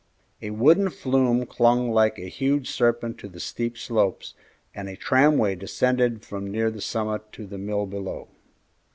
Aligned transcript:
A 0.41 0.49
wooden 0.49 0.89
flume 0.89 1.45
clung 1.45 1.91
like 1.91 2.17
a 2.17 2.25
huge 2.27 2.67
serpent 2.71 3.19
to 3.19 3.27
the 3.29 3.39
steep 3.39 3.77
slopes, 3.77 4.33
and 4.73 4.89
a 4.89 4.95
tramway 4.95 5.53
descended 5.53 6.23
from 6.25 6.49
near 6.49 6.71
the 6.71 6.81
summit 6.81 7.31
to 7.33 7.45
the 7.45 7.59
mill 7.59 7.85
below. 7.85 8.27